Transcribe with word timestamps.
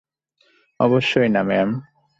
অবশ্যই 0.79 1.29
না, 1.29 1.41
ম্যাম! 1.43 1.69